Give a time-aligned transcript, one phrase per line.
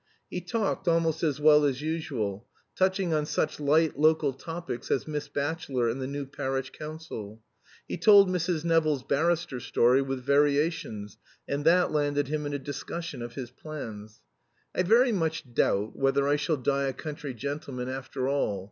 [0.31, 5.27] He talked almost as well as usual, touching on such light local topics as Miss
[5.27, 7.39] Batchelor and the new Parish Council;
[7.87, 8.65] he told Mrs.
[8.65, 14.21] Nevill's barrister story with variations, and that landed him in a discussion of his plans.
[14.73, 18.59] "I very much doubt whether I shall die a country gentleman after all.